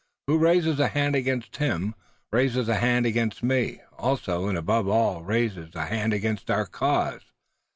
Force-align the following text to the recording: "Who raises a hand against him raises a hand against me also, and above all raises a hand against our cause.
"Who 0.25 0.39
raises 0.39 0.79
a 0.79 0.87
hand 0.87 1.15
against 1.15 1.57
him 1.57 1.93
raises 2.31 2.67
a 2.67 2.77
hand 2.77 3.05
against 3.05 3.43
me 3.43 3.81
also, 3.99 4.47
and 4.47 4.57
above 4.57 4.87
all 4.87 5.23
raises 5.23 5.75
a 5.75 5.85
hand 5.85 6.11
against 6.11 6.49
our 6.49 6.65
cause. 6.65 7.21